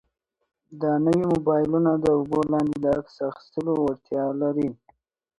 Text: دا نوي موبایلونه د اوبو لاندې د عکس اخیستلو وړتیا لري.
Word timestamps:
دا 0.81 0.91
نوي 1.05 1.23
موبایلونه 1.33 1.91
د 1.95 2.05
اوبو 2.17 2.39
لاندې 2.51 2.77
د 2.83 2.85
عکس 2.97 3.15
اخیستلو 3.29 3.71
وړتیا 3.81 4.23
لري. 4.41 4.69